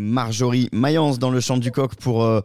[0.00, 2.40] Marjorie Mayence dans le champ du coq pour euh,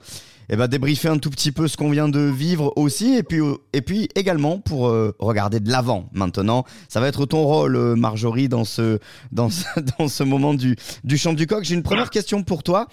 [0.50, 3.40] eh ben, débriefer un tout petit peu ce qu'on vient de vivre aussi et puis,
[3.40, 6.66] euh, et puis également pour euh, regarder de l'avant maintenant.
[6.88, 9.00] Ça va être ton rôle Marjorie dans ce,
[9.32, 9.66] dans ce,
[10.00, 11.64] dans ce moment du, du champ du coq.
[11.64, 12.88] J'ai une première question pour toi.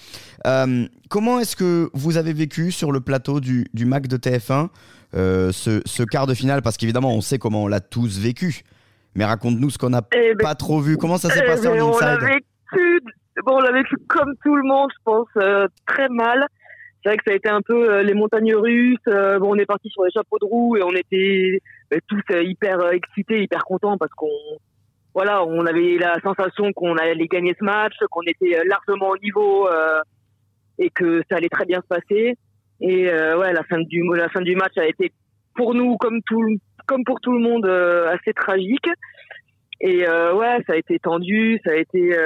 [1.08, 4.68] comment est-ce que vous avez vécu sur le plateau du, du MAC de TF1
[5.14, 6.62] ce, ce quart de finale?
[6.62, 8.62] Parce qu'évidemment on sait comment on l'a tous vécu.
[9.14, 10.96] Mais raconte-nous ce qu'on n'a Eh ben, pas trop vu.
[10.96, 12.42] Comment ça s'est eh passé ben, en on l'a inside?
[13.44, 16.46] Bon, on l'a vécu comme tout le monde, je pense, euh, très mal.
[17.02, 18.98] C'est vrai que ça a été un peu euh, les montagnes russes.
[19.08, 21.60] euh, bon, on est parti sur les chapeaux de roue et on était
[21.92, 24.28] euh, tous euh, hyper euh, excités, hyper contents parce qu'on,
[25.14, 29.18] voilà, on avait la sensation qu'on allait gagner ce match, qu'on était euh, largement au
[29.18, 29.68] niveau
[30.78, 32.36] et que ça allait très bien se passer.
[32.80, 35.12] Et ouais, la fin du la fin du match a été
[35.54, 36.42] pour nous comme tout
[36.86, 38.88] comme pour tout le monde assez tragique.
[39.80, 42.16] Et ouais, ça a été tendu, ça a été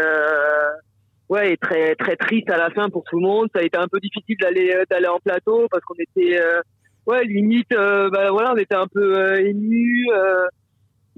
[1.28, 3.48] ouais et très très triste à la fin pour tout le monde.
[3.54, 6.60] Ça a été un peu difficile d'aller euh, d'aller en plateau parce qu'on était euh,
[7.06, 10.06] ouais limite euh, bah, voilà on était un peu euh, émus.
[10.12, 10.46] euh,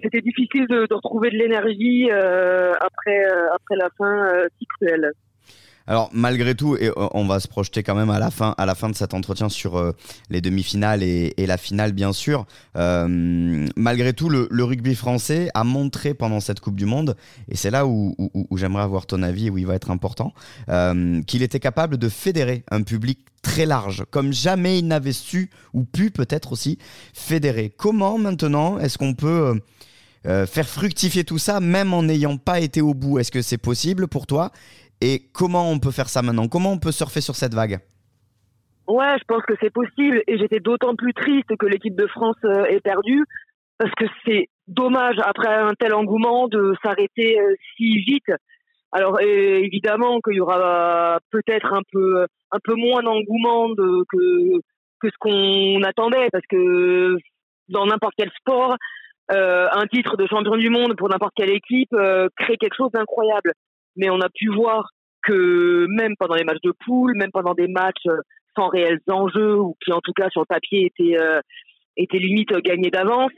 [0.03, 5.11] c'était difficile de, de retrouver de l'énergie après après la fin si cruelle.
[5.89, 8.95] Alors malgré tout, et euh, on va se projeter quand même à la fin, de
[8.95, 9.93] cet entretien sur euh,
[10.29, 12.47] les demi-finales et, la finale bien sûr.
[12.77, 17.17] Euh, malgré tout, le, rugby français a montré pendant cette Coupe du Monde,
[17.49, 18.15] et c'est là où,
[18.55, 20.35] j'aimerais avoir ton avis et où il va être important,
[21.27, 25.85] qu'il était capable de fédérer un public très large, comme jamais il n'avait su ou
[25.85, 26.77] pu peut-être aussi
[27.15, 27.73] fédérer.
[27.75, 29.59] Comment maintenant est-ce qu'on peut
[30.25, 33.19] faire fructifier tout ça, même en n'ayant pas été au bout?
[33.19, 34.53] Est-ce que c'est possible pour toi?
[35.01, 36.49] Et comment on peut faire ça maintenant?
[36.49, 37.79] Comment on peut surfer sur cette vague?
[38.87, 40.23] Ouais, je pense que c'est possible.
[40.27, 43.25] Et j'étais d'autant plus triste que l'équipe de France euh, ait perdu
[43.79, 48.33] parce que c'est dommage après un tel engouement de s'arrêter euh, si vite.
[48.91, 54.61] Alors euh, évidemment qu'il y aura peut-être un peu un peu moins d'engouement de, que
[55.01, 56.29] que ce qu'on attendait.
[56.33, 57.17] Parce que
[57.69, 58.77] dans n'importe quel sport,
[59.31, 62.91] euh, un titre de champion du monde pour n'importe quelle équipe euh, crée quelque chose
[62.93, 63.53] d'incroyable.
[63.99, 64.89] Mais on a pu voir
[65.23, 68.21] que même pendant les matchs de poule, même pendant des matchs euh,
[68.57, 71.41] sans réels enjeux ou qui en tout cas sur le papier étaient euh,
[71.97, 73.33] étaient limite gagnés d'avance.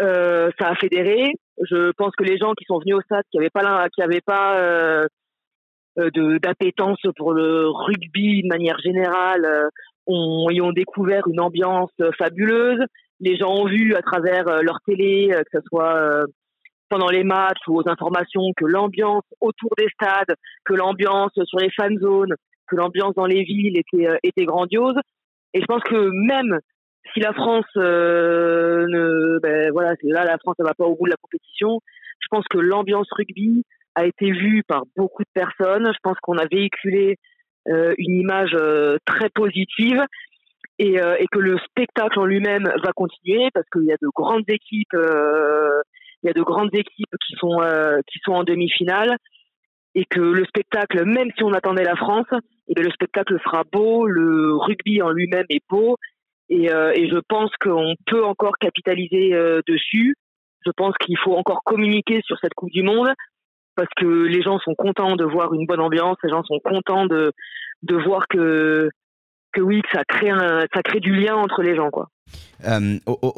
[0.00, 1.34] Euh, ça a fédéré.
[1.62, 4.22] Je pense que les gens qui sont venus au stade, qui n'avaient pas qui avaient
[4.24, 5.06] pas euh,
[5.98, 9.68] euh, d'appétence pour le rugby de manière générale, euh,
[10.06, 12.80] ont, y ont découvert une ambiance euh, fabuleuse.
[13.20, 16.24] Les gens ont vu à travers euh, leur télé, euh, que ce soit euh,
[16.90, 21.70] pendant les matchs ou aux informations, que l'ambiance autour des stades, que l'ambiance sur les
[21.70, 22.34] fan zones,
[22.68, 24.96] que l'ambiance dans les villes était, euh, était grandiose.
[25.54, 26.58] Et je pense que même
[27.14, 31.06] si la France euh, ne, ben voilà, là la France ne va pas au bout
[31.06, 31.80] de la compétition,
[32.20, 33.64] je pense que l'ambiance rugby
[33.94, 35.86] a été vue par beaucoup de personnes.
[35.86, 37.16] Je pense qu'on a véhiculé
[37.68, 40.00] euh, une image euh, très positive
[40.78, 44.08] et, euh, et que le spectacle en lui-même va continuer parce qu'il y a de
[44.14, 45.80] grandes équipes, euh,
[46.22, 49.16] il y a de grandes équipes qui sont euh, qui sont en demi-finale
[49.94, 52.28] et que le spectacle, même si on attendait la France,
[52.68, 55.96] eh le spectacle sera beau, le rugby en lui-même est beau
[56.48, 60.16] et, euh, et je pense qu'on peut encore capitaliser euh, dessus.
[60.66, 63.08] Je pense qu'il faut encore communiquer sur cette Coupe du Monde
[63.76, 67.06] parce que les gens sont contents de voir une bonne ambiance, les gens sont contents
[67.06, 67.32] de
[67.82, 68.90] de voir que
[69.52, 72.08] que oui, que ça crée un, ça crée du lien entre les gens quoi.
[72.66, 73.32] Euh, au- au-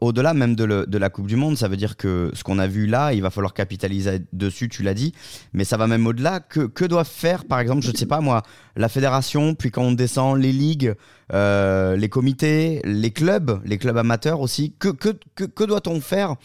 [0.00, 2.86] Au-delà, même de, la Coupe du Monde, ça veut dire que ce qu'on a vu
[2.86, 5.14] là, il va falloir capitaliser dessus, tu l'as dit,
[5.54, 6.40] mais ça va même au-delà.
[6.40, 8.42] Que, que doivent faire, par exemple, je ne sais pas moi,
[8.76, 10.94] la fédération, puis quand on descend, les ligues,
[11.32, 16.36] euh, les comités, les clubs, les clubs amateurs aussi, que doit-on faire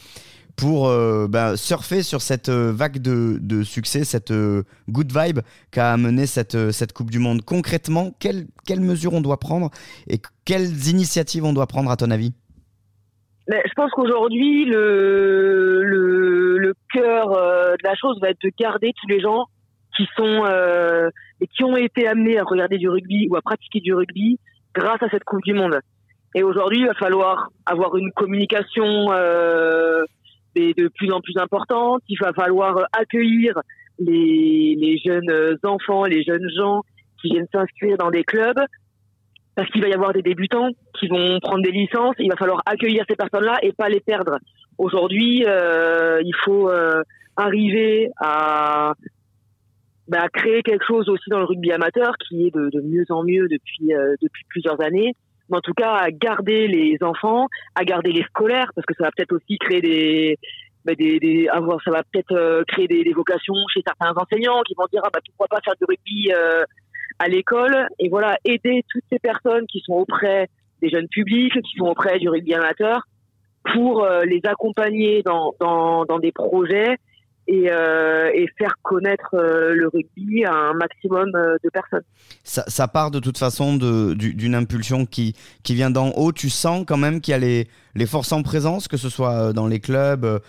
[0.56, 5.40] pour euh, ben, surfer sur cette euh, vague de, de succès, cette euh, good vibe
[5.72, 8.46] qu'a amené cette, cette Coupe du Monde Concrètement, quelles,
[8.80, 9.70] mesures on doit prendre
[10.08, 12.34] et quelles initiatives on doit prendre à ton avis?
[13.50, 19.08] Mais je pense qu'aujourd'hui, le, le, cœur de la chose va être de garder tous
[19.08, 19.46] les gens
[19.98, 20.46] qui sont
[21.42, 24.40] et qui ont été amenés à regarder du rugby ou à pratiquer du rugby
[24.74, 25.80] grâce à cette Coupe du Monde.
[26.36, 29.08] Et aujourd'hui, il va falloir avoir une communication
[30.56, 32.02] de plus en plus importante.
[32.08, 33.60] Il va falloir accueillir
[34.00, 36.82] les, jeunes enfants, les jeunes gens
[37.22, 38.60] qui viennent s'inscrire dans des clubs
[39.56, 40.70] parce qu'il va y avoir des débutants
[41.00, 42.16] qui vont prendre des licences.
[42.20, 44.38] Il va falloir accueillir ces personnes-là et pas les perdre.
[44.78, 47.04] Aujourd'hui, euh, il faut euh,
[47.36, 48.94] arriver à,
[50.08, 53.44] bah, créer quelque chose aussi dans le rugby amateur qui est de, mieux en mieux
[53.46, 55.16] euh, depuis plusieurs années.
[55.54, 59.12] En tout cas, à garder les enfants, à garder les scolaires, parce que ça va
[59.16, 60.38] peut-être aussi créer des
[60.86, 60.94] bah,
[61.52, 65.20] avoir, ça va peut-être créer des, vocations chez certains enseignants qui vont dire ah bah
[65.26, 66.32] pourquoi pas faire du rugby
[67.20, 67.88] à l'école.
[68.00, 70.50] Et voilà aider toutes ces personnes qui sont auprès
[70.82, 73.04] des jeunes publics, qui sont auprès du rugby amateur
[73.74, 76.98] pour les accompagner dans, dans des projets
[77.48, 82.04] et, euh, et, faire connaître euh, le rugby à un maximum euh, de personnes.
[82.44, 86.32] Ça, ça part de toute façon d'une impulsion qui, qui vient d'en haut.
[86.32, 89.54] Tu sens quand même qu'il y a les, les, forces en présence, que ce soit
[89.54, 90.42] dans les clubs,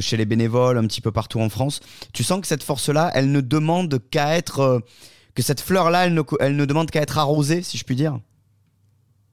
[0.00, 1.80] chez les bénévoles, un petit peu partout en France.
[2.12, 4.80] Tu sens que cette force-là, elle ne demande qu'à être...
[5.34, 8.18] que cette fleur-là, elle ne, elle ne demande qu'à être arrosée, si je puis dire?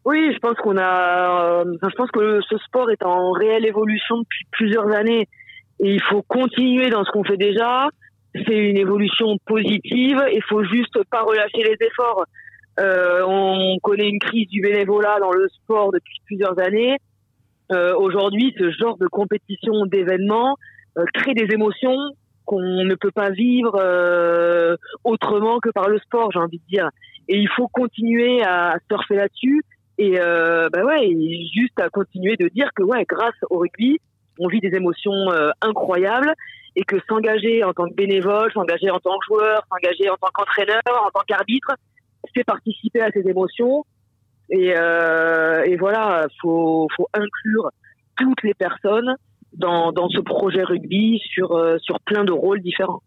[0.05, 1.63] Oui, je pense qu'on a.
[1.65, 5.27] je pense que ce sport est en réelle évolution depuis plusieurs années.
[5.79, 7.87] Et il faut continuer dans ce qu'on fait déjà.
[8.33, 10.21] C'est une évolution positive.
[10.31, 12.25] Il faut juste pas relâcher les efforts.
[12.79, 16.97] Euh, on connaît une crise du bénévolat dans le sport depuis plusieurs années.
[17.71, 20.55] Euh, Aujourd'hui, ce genre de compétition, d'événements,
[20.97, 21.97] euh, crée des émotions
[22.45, 26.89] qu'on ne peut pas vivre euh, autrement que par le sport, j'ai envie de dire.
[27.27, 29.61] Et il faut continuer à surfer là-dessus
[29.99, 31.11] et euh, bah ouais,
[31.53, 33.99] juste à continuer de dire que ouais, grâce au rugby,
[34.39, 36.33] on vit des émotions euh, incroyables
[36.75, 40.29] et que s'engager en tant que bénévole, s'engager en tant que joueur, s'engager en tant
[40.33, 41.71] qu'entraîneur, en tant qu'arbitre,
[42.35, 43.85] c'est participer à ces émotions.
[44.49, 47.69] Et, euh, voilà, faut, faut inclure
[48.17, 49.15] toutes les personnes
[49.53, 53.01] dans, dans ce projet rugby sur, euh, sur plein de rôles différents.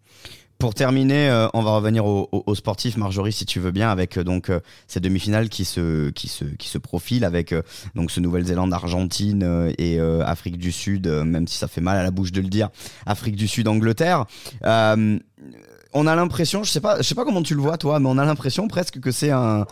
[0.63, 4.17] Pour terminer, euh, on va revenir aux au, sportifs, Marjorie, si tu veux bien, avec
[4.17, 7.53] euh, donc euh, ces demi-finales qui se qui se qui se profilent avec
[7.97, 12.13] donc ce Nouvelle-Zélande, Argentine et Afrique du Sud, même si ça fait mal à la
[12.13, 12.69] bouche de le dire,
[13.07, 14.27] Afrique du Sud, Angleterre.
[14.63, 18.09] on a l'impression, je sais pas, je sais pas comment tu le vois toi, mais
[18.09, 19.67] on a l'impression presque que c'est un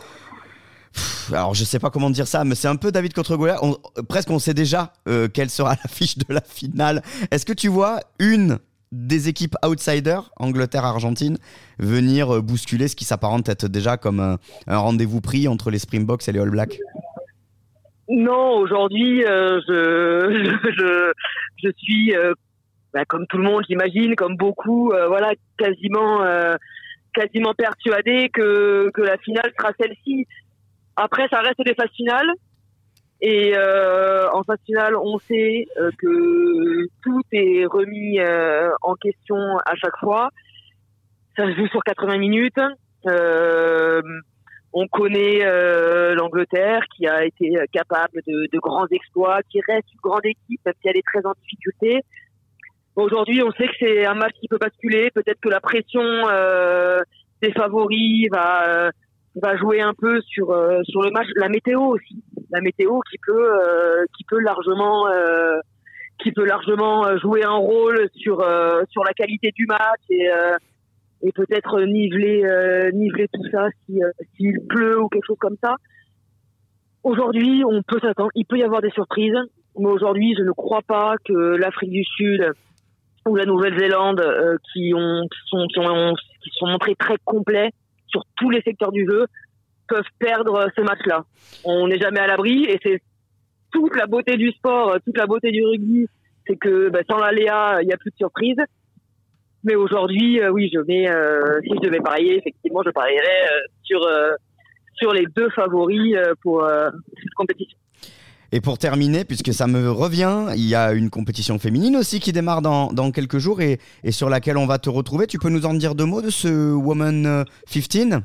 [1.31, 3.61] alors je sais pas comment dire ça, mais c'est un peu David contre Goliath.
[4.09, 4.91] presque on sait déjà
[5.33, 7.01] quelle sera l'affiche de la finale.
[7.31, 8.59] Est-ce que tu vois une
[8.91, 11.37] des équipes outsiders, Angleterre-Argentine,
[11.79, 16.27] venir euh, bousculer ce qui s'apparente être déjà comme un, rendez-vous pris entre les Springboks
[16.27, 16.77] et les All Blacks
[18.09, 21.13] Non, aujourd'hui, euh, je,
[21.63, 22.33] je, suis, euh,
[22.93, 26.25] bah, comme tout le monde, j'imagine, comme beaucoup, voilà, quasiment,
[27.13, 30.27] quasiment persuadé que, que la finale sera celle-ci.
[30.97, 32.29] Après, ça reste des phases finales.
[33.21, 39.37] Et euh, en phase finale, on sait euh, que tout est remis euh, en question
[39.65, 40.29] à chaque fois.
[41.37, 42.59] Ça se joue sur 80 minutes.
[43.05, 44.01] Euh,
[44.73, 49.99] on connaît euh, l'Angleterre qui a été capable de, de, grands exploits, qui reste une
[50.01, 52.01] grande équipe même si elle est très en difficulté.
[52.95, 55.11] Aujourd'hui, on sait que c'est un match qui peut basculer.
[55.11, 56.01] Peut-être que la pression
[57.41, 58.91] des favoris va
[59.35, 63.17] va jouer un peu sur euh, sur le match, la météo aussi, la météo qui
[63.25, 65.59] peut euh, qui peut largement euh,
[66.21, 68.45] qui peut largement jouer un rôle sur
[68.89, 70.27] sur la qualité du match et
[71.23, 73.99] et peut-être niveler niveler tout ça si
[74.35, 75.75] s'il pleut ou quelque chose comme ça.
[77.03, 79.37] Aujourd'hui, on peut s'attendre, il peut y avoir des surprises,
[79.79, 82.53] mais aujourd'hui, je ne crois pas que l'Afrique du Sud
[83.27, 84.23] ou la Nouvelle-Zélande
[84.71, 86.13] qui ont qui sont qui ont
[86.43, 87.71] qui sont montrés très complets
[88.11, 89.25] sur tous les secteurs du jeu
[89.87, 91.25] peuvent perdre ce match-là.
[91.63, 93.01] On n'est jamais à l'abri et c'est
[93.71, 96.07] toute la beauté du sport, toute la beauté du rugby,
[96.47, 98.57] c'est que bah, sans l'aléa, il n'y a plus de surprise.
[99.63, 104.01] Mais aujourd'hui, euh, oui, je euh, si je devais parier, effectivement, je parierais euh, sur
[104.95, 107.77] sur les deux favoris pour cette compétition.
[108.53, 112.33] Et pour terminer, puisque ça me revient, il y a une compétition féminine aussi qui
[112.33, 115.25] démarre dans, dans quelques jours et, et, sur laquelle on va te retrouver.
[115.25, 118.21] Tu peux nous en dire deux mots de ce Woman 15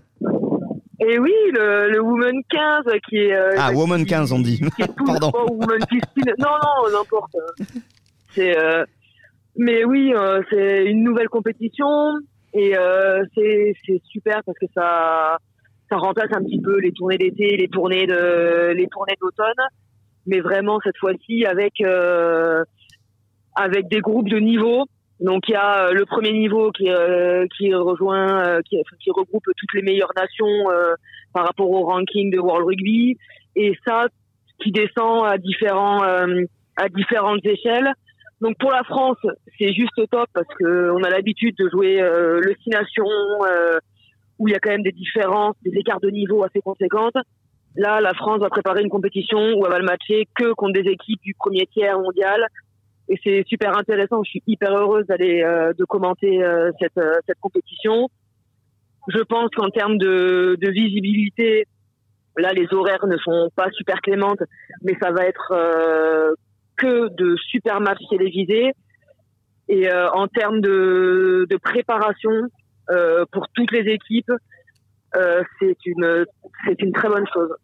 [1.08, 3.34] et oui, le, le Woman 15 qui est...
[3.34, 4.60] Euh, ah, Woman 15 on dit.
[5.06, 5.30] Pardon.
[5.50, 6.00] Woman 15.
[6.38, 7.36] Non, non, n'importe.
[8.30, 8.58] C'est...
[8.58, 8.84] Euh,
[9.56, 11.86] mais oui, euh, c'est une nouvelle compétition
[12.52, 12.74] et
[13.34, 15.38] c'est super parce que ça
[15.88, 19.52] ça remplace un petit peu les tournées d'été, les tournées de les tournées d'automne
[20.26, 22.64] mais vraiment cette fois-ci avec euh,
[23.54, 24.86] avec des groupes de niveau.
[25.20, 29.44] Donc il y a euh, le premier niveau qui euh, qui rejoint qui, qui, regroupe
[29.44, 30.64] toutes les meilleures nations
[31.32, 33.16] par rapport au ranking de World Rugby
[33.54, 34.06] et ça
[34.62, 37.92] qui descend à différents à différentes échelles.
[38.42, 39.16] Donc pour la France,
[39.58, 43.06] c'est juste top parce que on a l'habitude de jouer le six nations
[44.38, 47.16] où il y a quand même des différences, des écarts de niveau assez conséquentes.
[47.76, 50.90] Là, la France va préparer une compétition où elle va le matcher que contre des
[50.90, 52.46] équipes du premier tiers mondial.
[53.08, 54.22] Et c'est super intéressant.
[54.24, 58.08] Je suis hyper heureuse d'aller euh, de commenter euh, cette, euh, cette compétition.
[59.08, 61.66] Je pense qu'en termes de, visibilité,
[62.38, 64.42] là, les horaires ne sont pas super clémentes,
[64.82, 65.54] mais ça va être
[66.76, 68.72] que de super matchs télévisés.
[69.68, 72.32] Et en termes de, de préparation
[73.30, 74.32] pour toutes les équipes,
[75.14, 76.26] c'est une
[76.66, 77.54] c'est une très bonne chose.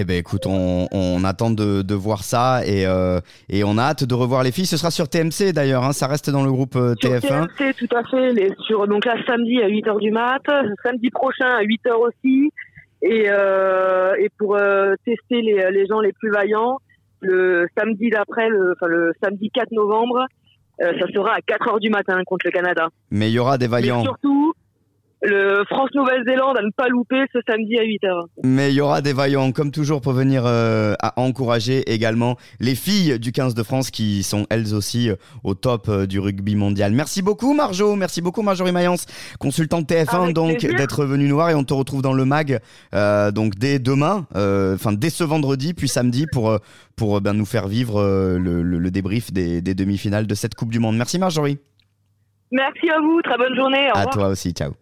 [0.00, 4.14] Eh ben écoute, on, attend de, voir ça et, euh, et, on a hâte de
[4.14, 4.66] revoir les filles.
[4.66, 7.48] Ce sera sur TMC d'ailleurs, hein, ça reste dans le groupe euh, TF1.
[7.56, 8.32] TMC, tout à fait.
[8.32, 10.42] Les, sur, donc là, samedi à 8h du mat,
[10.84, 12.52] samedi prochain à 8h aussi.
[13.02, 14.56] Et, euh, et pour
[15.04, 16.78] tester les, les, gens les plus vaillants,
[17.20, 20.26] le samedi d'après, le, enfin, le samedi 4 novembre,
[20.80, 22.88] ça sera à 4h du matin contre le Canada.
[23.10, 23.98] Mais il y aura des vaillants.
[23.98, 24.54] Mais surtout,
[25.22, 28.26] le France-Nouvelle-Zélande à ne pas louper ce samedi à 8h.
[28.44, 32.74] Mais il y aura des vaillants, comme toujours, pour venir euh, à encourager également les
[32.74, 36.54] filles du 15 de France qui sont elles aussi euh, au top euh, du rugby
[36.54, 36.92] mondial.
[36.92, 37.96] Merci beaucoup, Marjo.
[37.96, 39.06] Merci beaucoup, Marjorie Mayence,
[39.40, 41.50] consultante TF1, donc, d'être venue nous voir.
[41.50, 42.60] Et on te retrouve dans le MAG
[43.34, 46.56] donc dès demain, enfin dès ce vendredi, puis samedi, pour,
[46.96, 48.02] pour ben, nous faire vivre
[48.38, 50.96] le, débrief des, des demi-finales de cette Coupe du Monde.
[50.96, 51.58] Merci, Marjorie.
[52.50, 53.20] Merci à vous.
[53.22, 53.88] Très bonne journée.
[53.94, 54.52] Au à toi aussi.
[54.52, 54.72] Ciao.